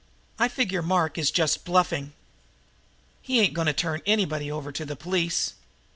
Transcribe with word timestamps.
I 0.39 0.47
figure 0.47 0.81
Mark 0.81 1.19
is 1.19 1.29
just 1.29 1.63
bluffing. 1.63 2.13
He 3.21 3.39
ain't 3.39 3.53
going 3.53 3.67
to 3.67 3.73
turn 3.73 4.01
anybody 4.07 4.51
over 4.51 4.71
to 4.71 4.83
the 4.83 4.95
police. 4.95 5.53